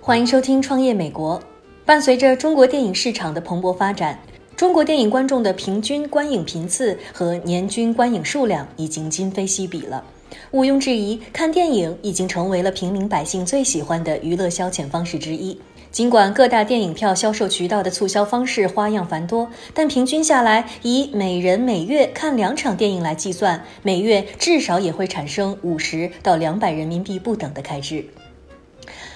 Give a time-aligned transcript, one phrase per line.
[0.00, 1.38] 欢迎收听《创业美国》。
[1.84, 4.20] 伴随着中国电影市场的蓬勃发展，
[4.54, 10.04] 中国电影观众的平均观影频次和年均观影数量已经今非昔比了。
[10.52, 15.60] 毋庸置疑，看电影已经成为了平民百姓最喜欢的娱乐消遣方式之一。
[15.90, 28.04] 尽管各大电影票销售渠道的促销方式花样繁多，但平均下来，以每人每月看两场电影来计算，每月至少也会产生五十到两百人民币不等的开支。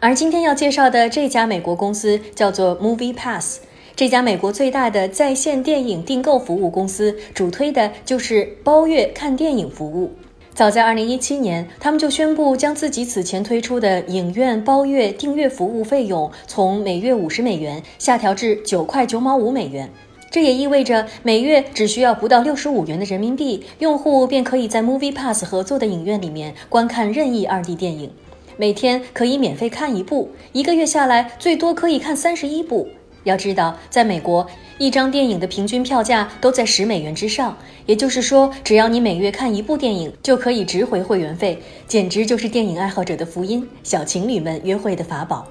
[0.00, 3.60] 而今天要介绍的这家美国公司叫做 Movie Pass，
[3.94, 10.10] 这家美国最大的在线电影订购服务公司，主推的就是包月看电影服务。
[10.56, 19.90] 早在2017年，他们就宣布将自己此前推出的影院包月订阅服务费用从每月五十美元下调至九块九毛五美元。
[20.30, 28.10] 这也意味着每月只需要不到六十五元的人民币，用户便可以在 Movie Pass 合作的影院里面观看任意二 D 电影，
[28.56, 32.88] 每天可以免费看一部，一个月下来最多可以看三十一部。
[33.26, 34.46] 要知道，在美国，
[34.78, 45.44] 一张电影的平均票价都在十美元之上，也就是说，只要你每月看一部电影，就可以值回会员费，简直就是电影爱好者的福音，小情侣们约会的法宝。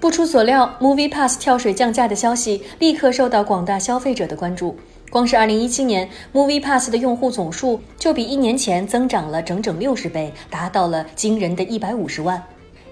[0.00, 4.74] 不出所料，Movie Pass 跳水降价的消息立刻受到广大消费者的关注。
[5.10, 12.42] 光是2017年，Movie Pass 的用户总数就比一年前增长了整整六十倍，达到了惊人的一百五十万。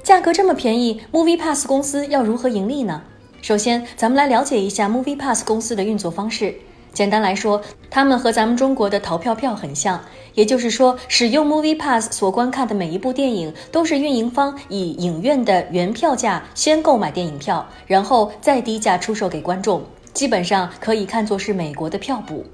[0.03, 3.03] 价格这么便宜，Movie Pass 公司要如何盈利呢？
[3.43, 6.55] 首先，咱们来了解一下 Movie Pass 公司的运作方式。
[6.93, 9.99] 简单来说，他们和咱们中国的淘票票很像，
[10.35, 19.83] 也就是说，使用 Movie Pass 所观看的每一部电影，都是运营方以影院的原票价先购买电影票，然后再低价出售给观众，
[20.13, 22.45] 基本上可以看作是美国的票补。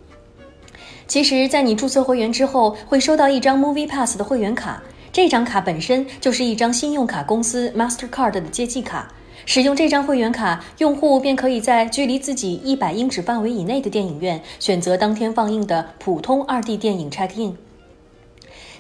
[1.08, 4.80] 其实，在你注册会员之后，会收到一张 Movie Pass 的会员卡，
[5.12, 9.12] 这张卡本身就是一张信用卡公司 Mastercard 的借记卡。
[9.46, 17.56] 使用这张会员卡，用户便可以在距离自己一百英尺范围以内的电影院选择当天放映的普通二 D 电影 check in。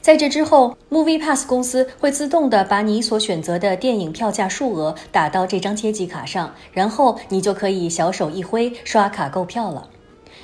[0.00, 9.88] 在这之后，Movie Pass 公司会自动的把你所选择的电影票价数额打到这张接济卡上，然后你就可以小手一挥刷卡购票了。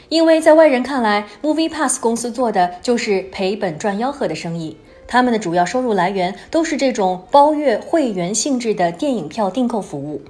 [0.08, 4.76] 因为在外人看来，Movie Pass 公司做的就是赔本赚吆喝的生意。
[5.06, 10.22] 他们的主要收入来源都是这种包月会员性质的电影票订购服务，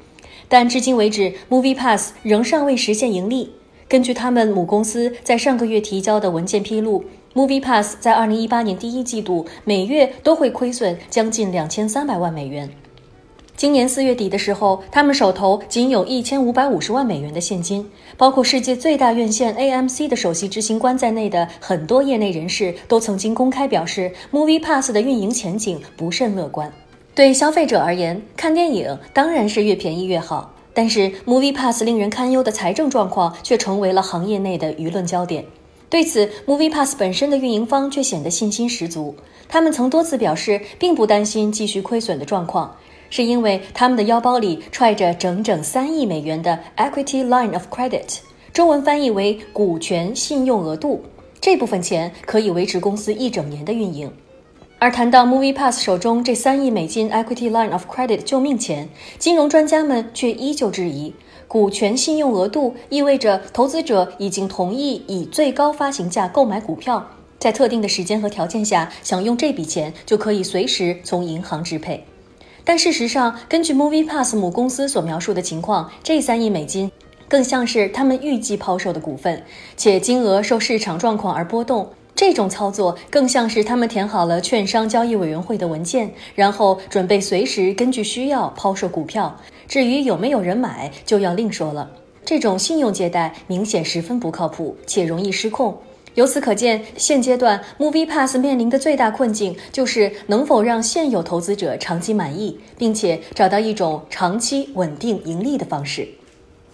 [0.48, 3.52] 但至今为止，Movie Pass 仍尚未实现盈利。
[3.88, 12.70] 根据他们母公司在上个月提交的文件披露，Movie Pass 在2018年第一季度每月都会亏损将近2300万美元。
[13.62, 17.88] 今年四月底的时候，他们手头仅有一千五百五十万美元的现金。
[18.16, 26.72] 包括世界最大院线 AMC 的首席执行官在内的很多业内人士都曾经公开表示，Movie Pass 的运营前景不甚乐观。
[27.14, 35.44] 对消费者而言，看电影当然是越便宜越好，但是 Movie Pass 令人堪忧的财政状况却成为了行业内的舆论焦点。
[35.88, 39.14] 对此，Movie Pass 本身的运营方却显得信心十足，
[39.48, 42.74] 他们曾多次表示，并不担心继续亏损的状况。
[43.12, 48.20] 是因为他们的腰包里揣着整整三亿美元的 Equity Line of Credit，
[48.54, 51.02] 中文翻译为股权信用额度，
[51.38, 54.10] 这部分钱可以维持公司一整年的运营。
[54.78, 61.12] 而谈到 Movie Pass 手中这三亿美金 Equity Line of Credit 救命钱，金融专家们却依旧质疑，
[61.46, 67.06] 股权信用额度意味着投资者已经同意以最高发行价购买股票，
[67.38, 72.02] 在特定的时间和条件下，想用这笔钱就可以随时从银行支配。
[72.64, 76.90] 但事实上，根据 Movie Pass 母公司所描述的情况，这三亿美金
[77.28, 79.42] 更像是他们预计抛售的股份，
[79.76, 81.90] 且金额受市场状况而波动。
[82.14, 89.40] 这种操作更像是他们填好了券商交易委员会的文件，然后准备随时根据需要抛售股票。
[89.66, 91.90] 至于有没有人买，就要另说了。
[92.24, 95.76] 这种信用借贷明显十分不靠谱，且容易失控。
[96.14, 106.06] 由此可见，现阶段 Movie Pass 面临的最大困境就是能否让现有投资者长期满意，并且找到一种长期稳定盈利的方式。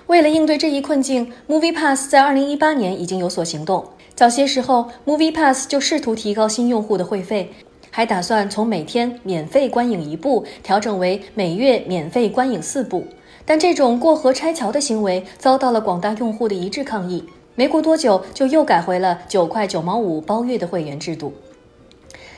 [0.09, 3.85] 为了应对这一困境，Movie Pass 在2018年已经有所行动。
[4.17, 7.53] 早些时候，Movie Pass 就试图提高新用户的会费，
[7.93, 13.07] 还打算从每天免费观影一部调整为每月免费观影四部。
[13.47, 17.25] 但这种过河拆桥的行为遭到了广大用户的一致抗议。
[17.59, 21.33] 没过多久，就又改回了九块九毛五包月的会员制度。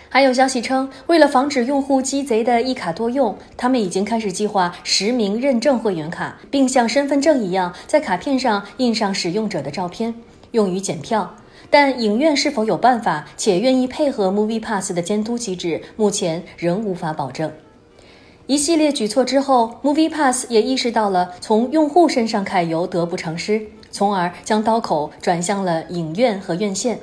[0.08, 10.14] 还有消息称，为了防止用户鸡贼的一卡多用，他们已经开始计划实名认证会员卡，并像身份证一样在卡片上印上使用者的照片，
[10.52, 11.36] 用于检票。
[11.68, 17.52] 但影院是否有办法且愿意配合 Movie Pass 的监督机制，目前仍无法保证。
[18.46, 26.98] 一系列举措之后，Movie Pass 也意识到了从用户身上揩油得不偿失，从而将刀口转向了影院和院线。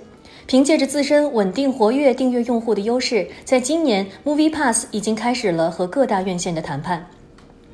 [0.46, 7.06] 凭借着自身稳定活跃订阅用户的优势，在今年，Movie Pass 已经开始了和各大院线的谈判。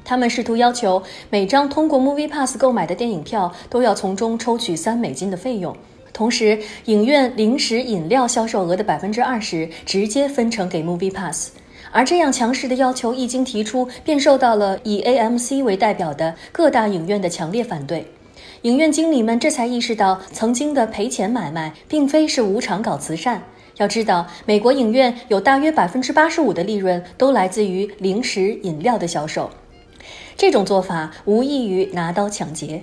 [0.04, 5.78] 他们试图要求每张通过 Movie Pass 购买的电影票都要从中抽取三美金的费用，
[6.12, 11.52] 同时，影院零食饮料销售额的百分之二十直接分成给 Movie Pass。
[11.92, 18.08] 而这样强势的要求一经提出，便受到了以 AMC 为代表的各大影院的强烈反对。
[18.64, 23.44] 影院经理们这才意识到，曾经的赔钱买卖并非是无偿搞慈善。
[23.76, 29.50] 要知道，美国影院有大约百分之八十五的利润都来自于零食饮料的销售。
[30.38, 32.82] 这种做法无异于拿刀抢劫。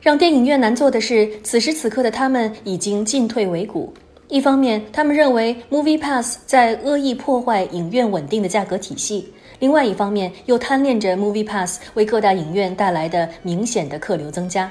[0.00, 3.92] 让电影院难做的是，此时此刻的他们已经进退维谷。
[4.28, 9.24] 一方面，他们认为 Movie Pass 在恶意破坏影院稳定的价格体系；
[9.58, 14.70] 另外一方面，又贪恋着 Movie Pass 为各大影院带来的明显的客流增加。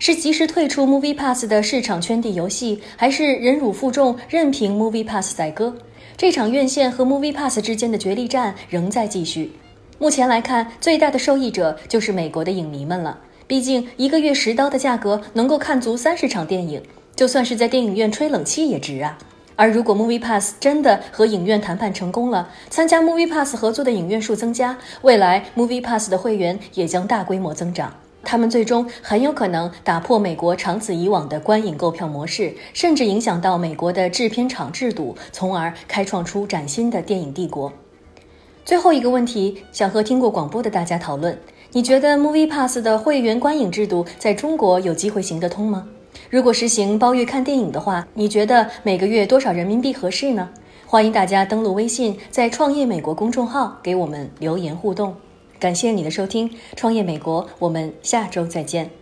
[0.00, 5.74] 是及时退出 Movie Pass 的市场圈地游戏，还是忍辱负重任凭 Movie Pass 宰割？
[6.16, 9.52] 这场院线和 Movie Pass 之间的角力战仍在继续。
[9.98, 13.18] 目前来看，最大的受益者就是美国的影迷们了。
[13.46, 16.82] 毕竟，一个月十刀的价格能够看足三十场电影。
[17.14, 19.18] 就算是在电影院吹冷气也值啊！
[19.54, 27.92] 而如果 Movie Pass 真的和影院谈判成功了，参加 Movie Pass 合作的影院数增加，未来 Movie Pass 的会员也将大规模增长。
[28.22, 37.72] 他们最终很有可能打破美国长此以往的观影购票模式，甚至影响到美国的制片厂制度，从而开创出崭新的电影帝国。
[38.64, 41.36] 最后一个问题，想和听过广播的大家讨论：
[41.72, 45.88] 你觉得 Movie Pass 的会员观影制度在中国有机会行得通吗？
[46.28, 50.50] 如果实行包月看电影的话，你觉得每个月多少人民币合适呢？
[50.86, 55.14] 欢迎大家登录微信，在“创业美国”公众号给我们留言互动。
[55.60, 58.99] 感谢你的收听，《创业美国》，我们下周再见。